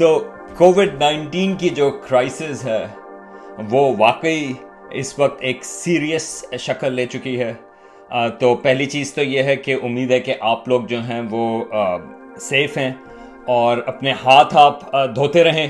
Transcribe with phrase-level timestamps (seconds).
[0.00, 0.24] تو
[0.56, 2.86] Covid nineteen کی جو کرائسس ہے،
[3.70, 4.52] وہ واقعی
[4.90, 7.52] اس وقت ایک سیریس شکل لے چکی ہے۔
[8.38, 11.64] تو پہلی چیز تو یہ ہے کہ امید ہے کہ آپ لوگ جو ہیں وہ
[12.40, 12.92] سیف ہیں
[13.46, 15.68] اور اپنے ہاتھ آپ دھوتے رہیں۔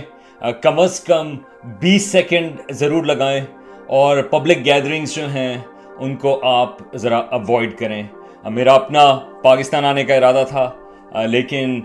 [0.62, 1.34] کم از کم
[1.80, 3.44] بیس سیکنڈ ضرور لگائیں
[3.86, 5.56] اور پبلک گیدرنگز جو ہیں،
[5.98, 8.02] ان کو آپ ذرا اوائڈ کریں۔
[8.50, 10.70] میرا اپنا پاکستان آنے کا ارادہ تھا۔
[11.14, 11.80] لیکن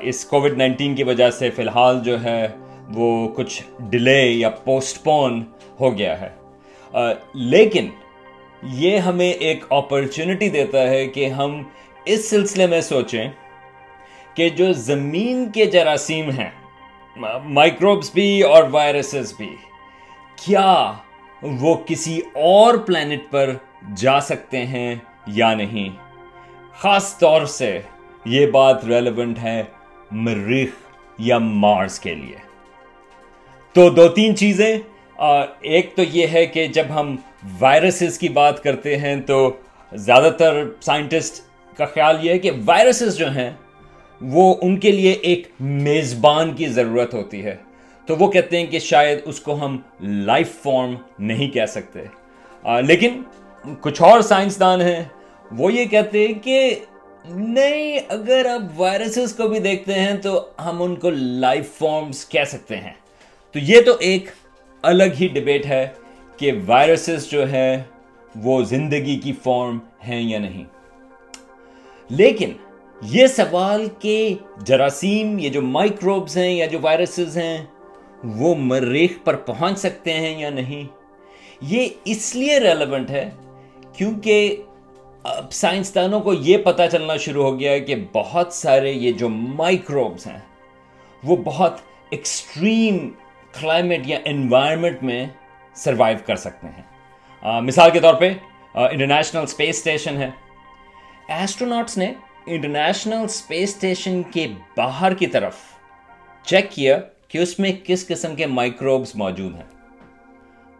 [0.00, 2.46] اس کووڈ نائنٹین کی وجہ سے فی الحال جو ہے،
[2.94, 5.42] وہ کچھ ڈیلے یا پوسٹ پون
[5.80, 6.30] ہو گیا ہے۔
[7.34, 7.88] لیکن،
[8.62, 11.62] یہ ہمیں ایک اپرچونٹی دیتا ہے کہ ہم
[12.04, 13.28] اس سلسلے میں سوچیں
[14.34, 16.50] کہ جو زمین کے جراثیم ہیں
[17.44, 19.54] مائکروبس بھی اور وائرسز بھی،
[20.44, 20.92] کیا
[21.42, 23.52] وہ کسی اور پلانٹ پر
[23.96, 24.94] جا سکتے ہیں
[25.26, 25.88] یا نہیں؟
[26.72, 27.78] خاص طور سے
[28.24, 29.62] یہ بات ریلیونٹ ہے
[30.10, 30.70] مریخ
[31.18, 32.36] یا مارس کے لیے۔
[33.72, 34.78] تو دو تین چیزیں
[35.60, 37.16] ایک تو یہ ہے کہ جب ہم
[37.60, 39.52] وائرسز کی بات کرتے ہیں تو
[39.92, 41.44] زیادہ تر سائنٹسٹ
[41.78, 43.50] کا خیال یہ ہے کہ وائرسز جو ہیں،
[44.20, 47.56] وہ ان کے لیے ایک میزبان کی ضرورت ہوتی ہے۔
[48.06, 52.00] تو وہ کہتے ہیں کہ شاید اس کو ہم لائف فارم نہیں کہہ سکتے۔
[52.82, 53.22] لیکن
[53.80, 55.04] کچھ اور سائنسدان ہیں،
[55.52, 56.74] وہ یہ کہتے ہیں کہ
[57.30, 62.44] نہیں، اگر آپ وائرسز کو بھی دیکھتے ہیں تو ہم ان کو لائف فارمز کہہ
[62.44, 62.92] سکتے ہیں۔
[63.52, 64.30] تو یہ تو ایک
[64.82, 65.88] الگ ہی ڈبیٹ ہے
[66.36, 67.82] کہ وائرسز جو ہے
[68.36, 70.64] وہ زندگی کی فارم ہیں یا نہیں۔
[72.08, 72.52] لیکن
[73.02, 77.64] یہ سوال کہ جراثیم یہ جو مائکروبز ہیں یا جو وائرسز ہیں
[78.24, 80.84] وہ مریخ پر پہنچ سکتے ہیں یا نہیں،
[81.60, 83.30] یہ اس لیے ریلیونٹ ہے
[83.92, 84.62] کیونکہ
[85.24, 89.28] اب سائنسدانوں کو یہ پتا چلنا شروع ہو گیا ہے کہ بہت سارے یہ جو
[89.28, 90.38] مائکروبز ہیں،
[91.24, 93.08] وہ بہت ایکسٹریم
[93.60, 95.26] کلائمیٹ یا انوائرمنٹ میں
[95.74, 98.32] سروائیو کر سکتے ہیں۔ مثال کے طور پہ
[98.74, 100.30] انٹرنیشنل اسپیس اسٹیشن ہے۔
[101.28, 102.12] ایسٹرونٹس نے
[102.46, 105.56] انٹرنیشنل اسپیس اسٹیشن کے باہر کی طرف
[106.44, 106.98] چیک کیا
[107.28, 109.68] کہ اس میں کس قسم کے مائکروبز موجود ہیں۔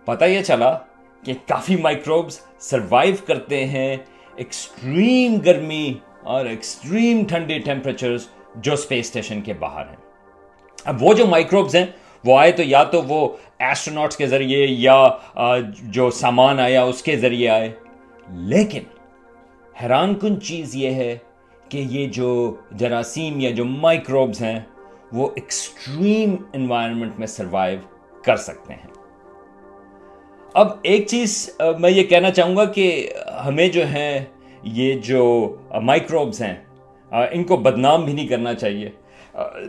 [0.04, 0.78] پتہ یہ چلا
[1.24, 3.96] کہ کافی مائکروبز سروائیو کرتے ہیں
[4.36, 8.26] ایکسٹریم گرمی اور ایکسٹریم ٹھنڈی ٹیمپریچرز
[8.56, 9.96] جو اسپیس اسٹیشن کے باہر ہیں۔
[10.84, 11.86] اب وہ جو مائکروبز ہیں،
[12.24, 15.08] وہ آئے تو یا تو وہ ایسٹرونٹس کے ذریعے یا
[15.82, 17.72] جو سامان آیا اس کے ذریعے آئے۔
[18.28, 18.82] لیکن
[19.82, 21.18] حیران کن چیز یہ ہے
[21.68, 24.60] کہ یہ جو جراثیم یا جو مائکروبز ہیں،
[25.12, 27.78] وہ ایکسٹریم انوائرمنٹ میں سروائیو
[28.24, 28.99] کر سکتے ہیں۔
[30.54, 33.08] اب ایک چیز میں یہ کہنا چاہوں گا کہ
[33.44, 34.24] ہمیں جو ہے
[34.62, 36.54] یہ جو مائکروبز ہیں
[37.32, 38.90] ان کو بدنام بھی نہیں کرنا چاہیے۔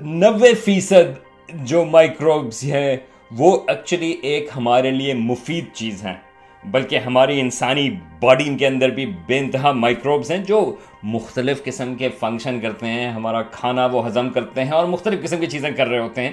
[0.01, 1.19] نوے فیصد
[1.53, 2.97] جو مائکروبز ہیں،
[3.37, 6.15] وہ ایکچولی ایک ہمارے لیے مفید چیز ہیں۔
[6.63, 12.09] بلکہ ہماری انسانی باڈی کے اندر بھی بے انتہا مائکروبز ہیں جو مختلف قسم کے
[12.09, 15.87] فنکشن کرتے ہیں، ہمارا کھانا وہ ہضم کرتے ہیں اور مختلف قسم کی چیزیں کر
[15.87, 16.31] رہے ہوتے ہیں،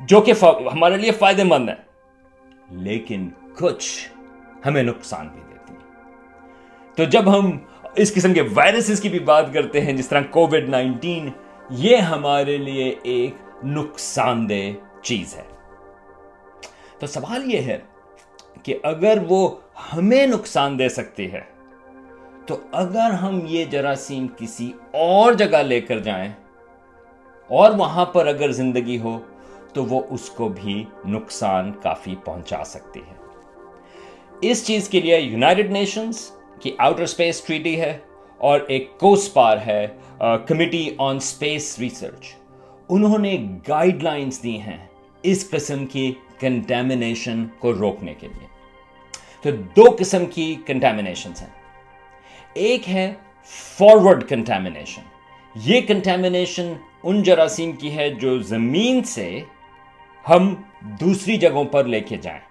[0.00, 0.32] جو کہ
[0.72, 1.76] ہمارے لیے فائدہ مند ہیں۔
[2.70, 3.28] لیکن
[3.58, 4.08] کچھ
[4.66, 5.80] ہمیں نقصان بھی دیتی ہیں۔
[6.96, 7.58] تو جب ہم
[7.96, 11.30] اس قسم کے وائرسز کی بھی بات کرتے ہیں، جس طرح کووڈ نائنٹین،
[11.70, 13.34] یہ ہمارے لیے ایک
[13.64, 14.70] نقصان دہ
[15.02, 15.42] چیز ہے۔
[16.98, 17.78] تو سوال یہ ہے
[18.62, 19.56] کہ اگر وہ
[19.92, 21.40] ہمیں نقصان دے سکتی ہے،
[22.46, 26.32] تو اگر ہم یہ جراثیم کسی اور جگہ لے کر جائیں
[27.48, 29.20] اور وہاں پر اگر زندگی ہو،
[29.74, 33.19] تو وہ اس کو بھی نقصان کافی پہنچا سکتی ہے۔
[34.40, 36.30] اس چیز کے لیے یونائٹڈ نیشنز
[36.62, 37.98] کی آؤٹر اسپیس ٹریٹی ہے
[38.38, 39.86] اور ایک کوسپار ہے
[40.46, 42.34] کمیٹی آن اسپیس ریسرچ۔
[42.88, 43.36] انہوں نے
[43.68, 44.76] گائیڈ لائنز دی ہیں
[45.22, 48.46] اس قسم کی کنٹامنیشن کو روکنے کے لیے۔
[49.42, 51.48] تو دو قسم کی کنٹامنیشن ہیں۔
[52.54, 53.14] ایک ہے
[53.44, 55.02] فارورڈ کنٹامنیشن
[55.54, 56.72] یہ کنٹامنیشن
[57.02, 59.40] ان جراثیم کی ہے جو زمین سے
[60.28, 60.54] ہم
[61.00, 62.49] دوسری جگہوں پر لے کے جائیں۔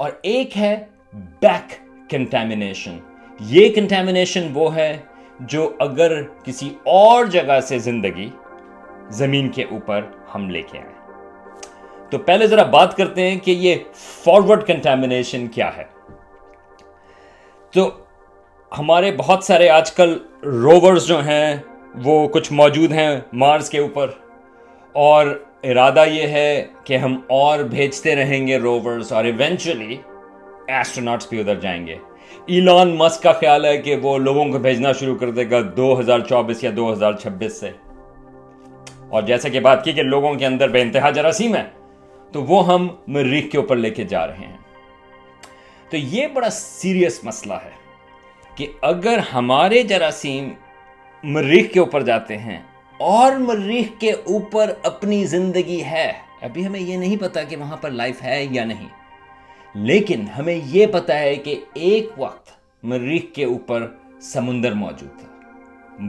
[0.00, 1.74] اور ایک ہے بیک
[2.10, 2.98] کنٹامنیشن
[3.40, 4.96] یہ کنٹامنیشن وہ ہے
[5.40, 8.30] جو اگر کسی اور جگہ سے زندگی
[9.08, 10.04] زمین کے اوپر
[10.34, 11.20] ہم لے کے آئیں۔
[12.10, 15.84] تو پہلے ذرا بات کرتے ہیں کہ یہ فارورڈ کنٹامنیشن کیا ہے۔
[17.70, 17.90] تو
[18.78, 21.56] ہمارے بہت سارے آج کل روورز جو ہیں
[22.04, 24.10] وہ کچھ موجود ہیں مارس کے اوپر
[24.92, 29.96] اور ارادہ یہ ہے کہ ہم اور بھیجتے رہیں گے روورز اور ایونچولی
[30.68, 31.96] ایسٹرونٹس بھی ادھر جائیں گے۔
[32.46, 36.00] ایلان مسک کا خیال ہے کہ وہ لوگوں کو بھیجنا شروع کر دے گا دو
[36.00, 37.70] ہزار چوبیس یا دو ہزار چھبیس سے۔
[39.08, 41.64] اور جیسا کہ بات کی کہ لوگوں کے اندر بے انتہا جراثیم ہے،
[42.32, 44.56] تو وہ ہم مریخ کے اوپر لے کے جا رہے ہیں۔
[45.90, 47.70] تو یہ بڑا سیریس مسئلہ ہے
[48.54, 50.48] کہ اگر ہمارے جراثیم
[51.22, 52.62] مریخ کے اوپر جاتے ہیں
[53.00, 56.12] اور مریخ کے اوپر اپنی زندگی ہے۔
[56.42, 58.88] ابھی ہمیں یہ نہیں پتا کہ وہاں پر لائف ہے یا نہیں۔
[59.74, 62.48] لیکن ہمیں یہ پتا ہے کہ ایک وقت
[62.82, 63.86] مریخ کے اوپر
[64.22, 65.28] سمندر موجود تھا۔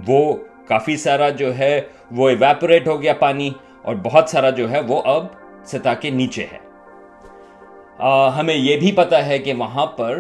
[0.08, 0.34] وہ
[0.68, 3.50] کافی سارا جو ہے وہ ایویپوریٹ ہو گیا پانی
[3.82, 5.26] اور بہت سارا جو ہے وہ اب
[5.66, 6.58] سطح کے نیچے ہے۔
[8.40, 10.20] ہمیں یہ بھی پتا ہے کہ وہاں پر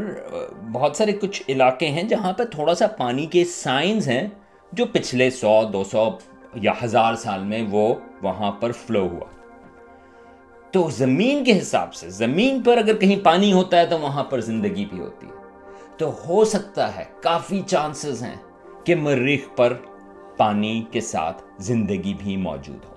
[0.71, 4.27] بہت سارے کچھ علاقے ہیں جہاں پر تھوڑا سا پانی کے سائنز ہیں
[4.71, 6.09] جو پچھلے سو، دو سو
[6.53, 9.25] یا ہزار سال میں وہ وہاں پر فلو ہوا۔
[10.71, 14.42] تو زمین کے حساب سے، زمین پر اگر کہیں پانی ہوتا ہے تو وہاں پر
[14.42, 15.31] زندگی بھی ہوتی ہے۔
[15.98, 18.36] تو ہو سکتا ہے، کافی چانسز ہیں
[18.83, 19.74] کہ مریخ پر
[20.38, 22.95] پانی کے ساتھ زندگی بھی موجود ہو۔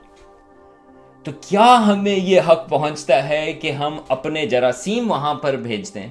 [1.24, 6.08] تو کیا ہمیں یہ حق پہنچتا ہے کہ ہم اپنے جراثیم وہاں پر بھیج دیں؟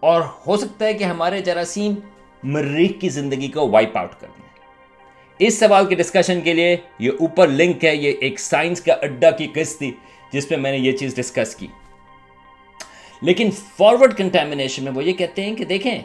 [0.00, 1.94] اور ہو سکتا ہے کہ ہمارے جراثیم
[2.42, 4.41] مریخ کی زندگی کو وائپ آؤٹ کر دیں۔
[5.46, 9.30] اس سوال کے ڈسکشن کے لیے یہ اوپر لنک ہے، یہ ایک سائنس کا اڈا
[9.30, 9.92] کی قسط تھی
[10.32, 11.66] جس پہ میں نے یہ چیز ڈسکس کی۔
[13.22, 15.98] لیکن فارورڈ کنٹامنیشن میں وہ یہ کہتے ہیں کہ دیکھیں،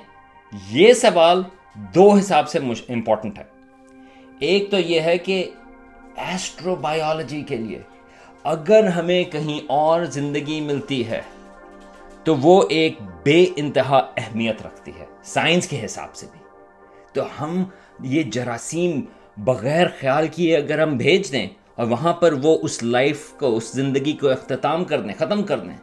[0.70, 1.44] یہ سوال
[1.76, 3.44] دو حساب سے امپورٹنٹ ہے۔
[4.40, 5.50] ایک تو یہ ہے کہ
[6.16, 7.80] ایسٹرو بایولوجی کے لیے
[8.44, 11.22] اگر ہمیں کہیں اور زندگی ملتی ہے،
[12.24, 16.40] تو وہ ایک بے انتہا اہمیت رکھتی ہے سائنس کے حساب سے بھی۔
[17.14, 17.64] تو ہم
[18.04, 19.02] یہ جراثیم
[19.38, 23.72] بغیر خیال کیے اگر ہم بھیج دیں اور وہاں پر وہ اس لائف کو، اس
[23.72, 25.78] زندگی کو اختتام کر دیں، ختم کر دیں،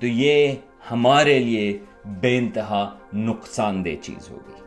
[0.00, 0.52] تو یہ
[0.90, 4.60] ہمارے لیے بے انتہا نقصان دہ چیز ہوگی۔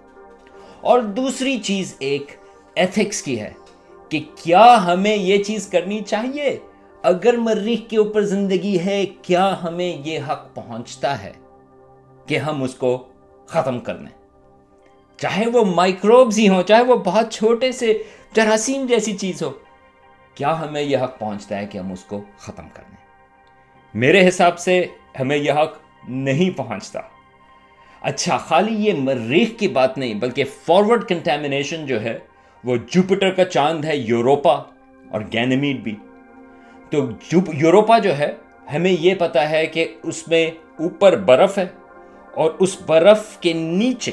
[0.81, 2.31] اور دوسری چیز ایک
[2.75, 3.53] ایتھکس کی ہے
[4.09, 6.57] کہ کیا ہمیں یہ چیز کرنی چاہیے؟
[7.03, 11.31] اگر مریخ کے اوپر زندگی ہے، کیا ہمیں یہ حق پہنچتا ہے
[12.25, 13.07] کہ ہم اس کو
[13.47, 14.20] ختم کر دیں؟
[15.21, 18.03] چاہے وہ مائکروبز ہی ہوں، چاہے وہ بہت چھوٹے سے
[18.35, 19.51] جراثیم جیسی چیز ہو،
[20.35, 22.97] کیا ہمیں یہ حق پہنچتا ہے کہ ہم اس کو ختم کر دیں؟
[23.93, 24.85] میرے حساب سے
[25.19, 25.77] ہمیں یہ حق
[26.09, 26.99] نہیں پہنچتا۔
[28.01, 32.17] اچھا خالی یہ مریخ کی بات نہیں، بلکہ فارورڈ کنٹامنیشن جو ہے،
[32.63, 34.53] وہ جوپیٹر کا چاند ہے یوروپا
[35.11, 35.95] اور گینمیڈ بھی۔
[36.89, 36.97] تو
[37.53, 38.31] یوروپا جو ہے،
[38.73, 41.65] ہمیں یہ پتا ہے کہ اس میں اوپر برف ہے
[42.35, 44.11] اور اس برف کے نیچے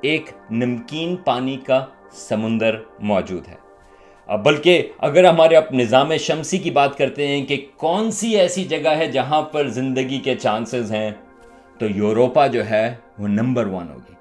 [0.00, 3.60] ایک نمکین پانی کا سمندر موجود ہے۔
[4.44, 8.88] بلکہ اگر ہمارے اب نظام شمسی کی بات کرتے ہیں کہ کون سی ایسی جگہ
[8.88, 11.10] ہے جہاں پر زندگی کے چانسز ہیں،
[11.78, 14.12] تو یوروپا جو ہے وہ نمبر ون ہوگی۔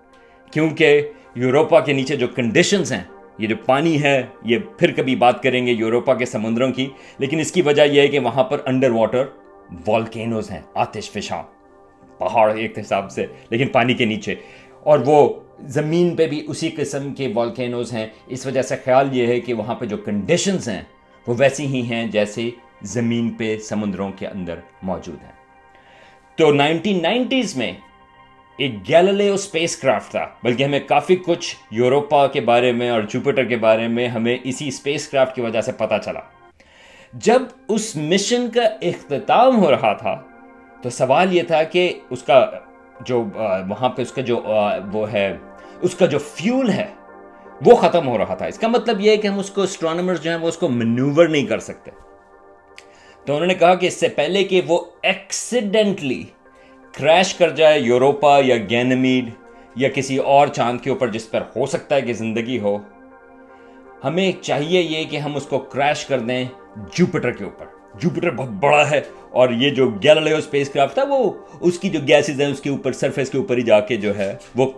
[0.52, 3.04] کیونکہ یوروپا کے نیچے جو کنڈیشنز ہیں،
[3.38, 7.40] یہ جو پانی ہے، یہ پھر کبھی بات کریں گے یوروپا کے سمندروں کی۔ لیکن
[7.40, 9.24] اس کی وجہ یہ ہے کہ وہاں پر انڈر واٹر
[9.88, 11.44] والکینوز ہیں، آتش فشاں،
[12.20, 14.36] پہاڑ ایک حساب سے، لیکن پانی کے نیچے۔
[14.84, 15.34] اور وہ
[15.68, 19.54] زمین پہ بھی اسی قسم کے والکینوز ہیں۔ اس وجہ سے خیال یہ ہے کہ
[19.54, 20.82] وہاں پہ جو کنڈیشنز ہیں،
[21.28, 22.50] وہ ویسی ہی ہیں جیسے
[22.82, 25.32] زمین پہ سمندروں کے اندر موجود ہیں۔
[26.36, 27.72] تو نائنٹین نائنٹیز میں
[28.58, 33.44] ایک گیلیلیو اسپیس کرافٹ تھا، بلکہ ہمیں کافی کچھ یوروپا کے بارے میں اور جوپیٹر
[33.44, 36.20] کے بارے میں ہمیں اسی اسپیس کرافٹ کی وجہ سے پتا چلا۔
[37.14, 40.22] جب اس مشن کا اختتام ہو رہا تھا،
[40.82, 42.50] تو سوال یہ تھا کہ اس کا
[43.06, 43.26] جو
[43.68, 44.42] وہاں پہ اس کا جو
[44.92, 45.38] وہ ہے
[45.82, 46.88] اس کا جو فیول ہے،
[47.66, 50.22] وہ ختم ہو رہا تھا۔ اس کا مطلب یہ ہے کہ ہم اس کو اسٹرانومرز
[50.22, 51.92] جو ہیں وہ اس کو مینوور نہیں کر سکتے۔
[53.26, 56.24] تو انہوں نے کہا کہ اس سے پہلے کہ وہ ایکسیڈنٹلی
[56.98, 59.30] کریش کر جائے یوروپا یا گینمیڈ
[59.76, 62.78] یا کسی اور چاند کے اوپر جس پر ہو سکتا ہے کہ زندگی ہو،
[64.04, 66.46] ہمیں چاہیے یہ کہ ہم اس کو کریش کر دیں
[66.94, 71.34] جوپیٹر کے اوپر۔ جوپیٹر بہت بڑا ہے اور یہ جو گیلیلیو اسپیس کرافٹ تھا، وہ
[71.62, 74.18] اس کی جو گیسز ہیں، اس کے اوپر سرفیس کے اوپر ہی جا کے جو
[74.18, 74.72] ہے وہ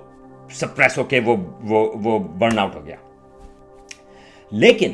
[0.53, 2.95] سپریس ہو کے وہ وہ وہ برن آؤٹ ہو گیا۔
[4.51, 4.91] لیکن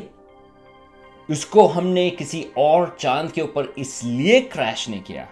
[1.28, 5.24] اس کو ہم نے کسی اور چاند کے اوپر اس لیے کریش نہیں کیا،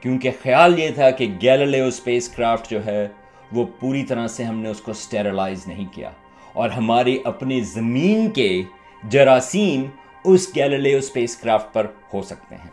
[0.00, 3.08] کیونکہ خیال یہ تھا کہ گیلیلیو اسپیس کرافٹ جو ہے،
[3.52, 6.10] وہ پوری طرح سے ہم نے اس کو اسٹیرلائز نہیں کیا۔
[6.52, 8.62] اور ہماری اپنی زمین کے
[9.08, 9.84] جراثیم
[10.24, 12.70] اس گیلیلیو اسپیس کرافٹ پر ہو سکتے ہیں۔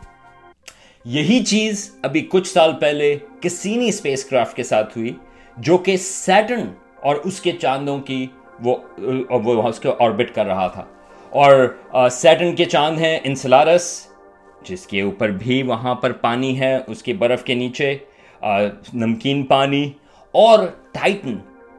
[1.04, 5.12] یہی چیز ابھی کچھ سال پہلے کسینی اسپیس کرافٹ کے ساتھ ہوئی،
[5.56, 6.66] جو کہ سیٹرن
[7.06, 8.26] اور اس کے چاندوں کی
[8.64, 8.76] وہ
[9.68, 10.84] اس کے آربٹ کر رہا تھا۔
[11.30, 11.76] اور
[12.10, 14.06] سیٹن کے چاند ہیں انسلارس
[14.62, 17.96] جس کے اوپر بھی وہاں پر پانی ہے، اس کے برف کے نیچے
[18.94, 19.90] نمکین پانی،
[20.32, 20.58] اور
[20.92, 21.36] ٹائٹن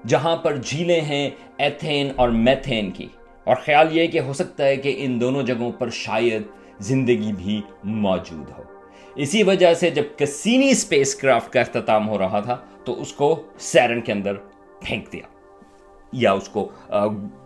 [0.07, 3.07] جہاں پر جھیلیں ہیں ایتھین اور میتھین کی۔
[3.43, 6.41] اور خیال یہ کہ ہو سکتا ہے کہ ان دونوں جگہوں پر شاید
[6.79, 8.63] زندگی بھی موجود ہو۔
[9.15, 13.43] اسی وجہ سے جب کسینی اسپیس کرافٹ کا اختتام ہو رہا تھا، تو اس کو
[13.59, 14.33] سیرن کے اندر
[14.81, 15.21] پھینک دیا۔
[16.11, 16.69] یا اس کو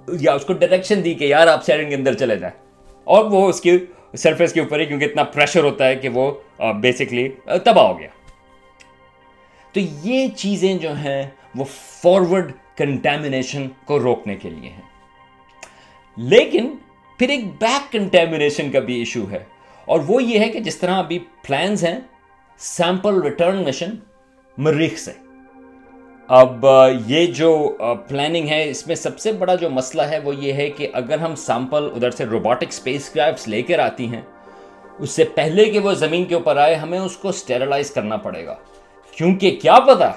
[0.08, 2.66] یا اس کو ڈائریکشن دی کہ یار آپ سیرن کے اندر چلے جائیں۔
[3.04, 3.78] اور وہ اس کی
[4.18, 6.32] سرفیس کے اوپر ہی، کیونکہ اتنا پریشر ہوتا ہے کہ وہ
[6.74, 8.08] بیسکلی تباہ ہو گیا۔
[9.74, 14.82] تو یہ چیزیں جو ہیں، وہ فارورڈ کنٹامنیشن کو روکنے کے لیے ہیں۔
[16.18, 16.76] لیکن
[17.20, 19.44] پھر ایک بیک کنٹامنیشن کا بھی ایشو ہے۔
[19.86, 22.00] اور وہ یہ ہے کہ جس طرح ابھی پلانز ہیں
[22.58, 23.90] سیمپل ریٹرن مشن
[24.58, 25.31] مریخ سے۔
[26.34, 26.66] اب
[27.08, 30.70] یہ جو پلاننگ ہے، اس میں سب سے بڑا جو مسئلہ ہے وہ یہ ہے
[30.70, 34.22] کہ اگر ہم سیمپل ادھر سے روبوٹک اسپیس کرافٹس لے کر آتی ہیں،
[35.00, 38.46] اس سے پہلے کہ وہ زمین کے اوپر آئے، ہمیں اس کو اسٹیرلائز کرنا پڑے
[38.46, 38.56] گا۔
[39.18, 40.12] کیونکہ کیا پتا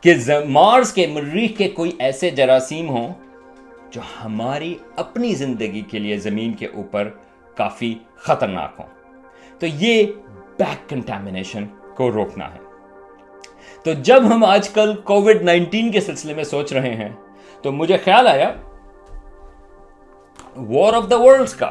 [0.00, 0.14] کہ
[0.48, 3.12] مارس کے، مریخ کے کوئی ایسے جراثیم ہوں
[3.90, 7.08] جو ہماری اپنی زندگی کے لیے زمین کے اوپر
[7.56, 8.86] کافی خطرناک ہوں۔
[9.58, 10.02] تو یہ
[10.58, 11.64] بیک کنٹامنیشن
[11.96, 12.71] کو روکنا ہے۔
[13.84, 17.08] تو جب ہم آج کل کووڈ نائنٹین کے سلسلے میں سوچ رہے ہیں،
[17.62, 18.52] تو مجھے خیال آیا
[20.56, 21.70] وار آف دا ورلڈ کا،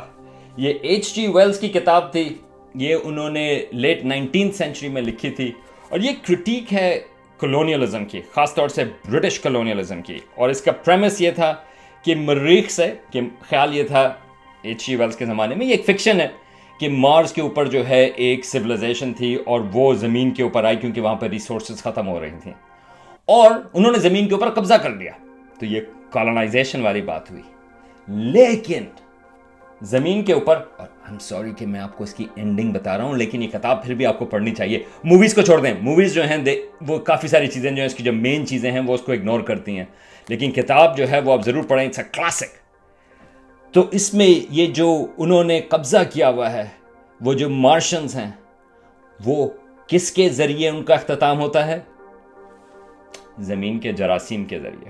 [0.58, 2.28] یہ ایچ جی ویلز کی کتاب تھی،
[2.76, 5.52] یہ انہوں نے لیٹ نائنٹین سینچری میں لکھی تھی،
[5.90, 7.00] اور یہ کرٹیک ہے
[7.40, 11.54] کلونیلزم کی، خاص طور سے برٹش کلونیلزم کی۔ اور اس کا پریمس یہ تھا
[12.06, 14.02] کہ مریخ سے، کہ خیال یہ تھا
[14.64, 16.28] ایچ جی ویلز کے زمانے میں، یہ ایک فکشن ہے۔
[16.80, 20.78] کہ مارس کے اوپر جو ہے ایک سویلائزیشن تھی اور وہ زمین کے اوپر آئی
[20.78, 22.54] کیونکہ وہاں پہ ریسورسز ختم ہو رہی تھیں۔
[23.26, 25.12] اور انہوں نے زمین کے اوپر قبضہ کر لیا۔
[25.60, 27.44] تو یہ کالونائزیشن والی بات ہوئی۔
[28.08, 28.84] لیکن
[29.82, 33.04] زمین کے اوپر، اور ہم سوری کہ میں آپ کو اس کی اینڈنگ بتا رہا
[33.04, 36.14] ہوں، لیکن یہ کتاب پھر بھی آپ کو پڑھنی چاہیے۔ موویز کو چھوڑ دیں۔ موویز
[36.14, 36.38] جو ہیں
[36.88, 39.12] وہ کافی ساری چیزیں جو ہیں، اس کی جو مین چیزیں ہیں، وہ اس کو
[39.12, 39.86] اگنور کرتی ہیں۔
[40.30, 42.61] لیکن کتاب جو ہے، وہ آپ ضرور پڑھیں۔ اٹس اے کلاسک
[43.72, 46.68] تو اس میں یہ جو انہوں نے قبضہ کیا ہوا ہے،
[47.22, 48.32] وہ جو مارشنز ہیں،
[49.26, 49.50] وہ
[49.88, 51.80] کس کے ذریعے ان کا اختتام ہوتا ہے؟
[53.40, 54.90] زمین کے جراثیم کے ذریعے۔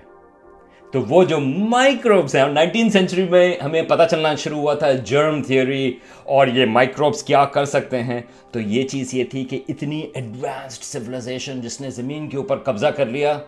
[0.91, 5.43] تو وہ جو مائکروبس ہیں، نائنٹین سینچری میں ہمیں پتہ چلنا شروع ہوا تھا جرم
[5.43, 8.21] تھیوری اور یہ مائکروبس کیا کر سکتے ہیں۔
[8.51, 12.87] تو یہ چیز یہ تھی کہ اتنی ایڈوانسڈ سویلائزیشن جس نے زمین کے اوپر قبضہ
[12.87, 13.39] کر لیا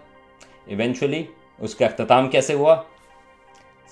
[0.65, 1.23] ایونچولی
[1.59, 2.75] اس کا اختتام کیسے ہوا؟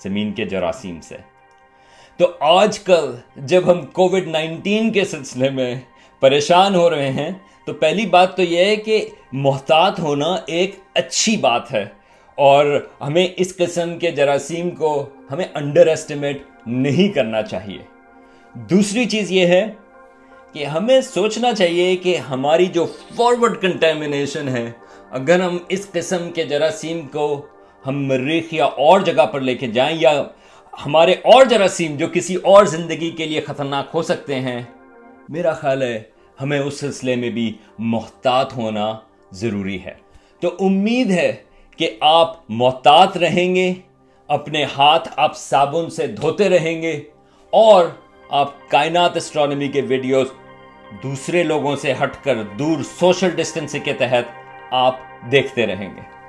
[0.02, 1.31] زمین کے جراثیم سے۔
[2.18, 3.10] تو آج کل
[3.46, 5.74] جب ہم کووڈ نائنٹین کے سلسلے میں
[6.22, 7.30] پریشان ہو رہے ہیں،
[7.66, 11.84] تو پہلی بات تو یہ ہے کہ محتاط ہونا ایک اچھی بات ہے
[12.38, 12.66] اور
[13.00, 14.92] ہمیں اس قسم کے جراثیم کو
[15.30, 17.78] ہمیں انڈر ایسٹیمیٹ نہیں کرنا چاہیے۔
[18.54, 19.64] دوسری چیز یہ ہے
[20.52, 24.70] کہ ہمیں سوچنا چاہیے کہ ہماری جو فارورڈ کنٹامنیشن ہے،
[25.10, 27.46] اگر ہم اس قسم کے جراثیم کو
[27.86, 30.22] ہم مریخ یا اور جگہ پر لے کے جائیں یا
[30.72, 34.62] ہمارے اور جراثیم جو کسی اور زندگی کے لیے خطرناک ہو سکتے ہیں۔
[35.28, 36.02] میرا خیال ہے
[36.40, 38.96] ہمیں اس سلسلے میں بھی محتاط ہونا
[39.32, 39.94] ضروری ہے۔
[40.40, 41.32] تو امید ہے
[41.76, 43.72] کہ آپ محتاط رہیں گے،
[44.28, 47.00] اپنے ہاتھ آپ صابن سے دھوتے رہیں گے،
[47.50, 47.84] اور
[48.28, 50.26] آپ کائنات اسٹرانومی کے ویڈیوز
[51.02, 54.24] دوسرے لوگوں سے ہٹ کر دور سوشل ڈسٹینس کے تحت
[54.70, 54.96] آپ
[55.32, 56.21] دیکھتے رہیں گے۔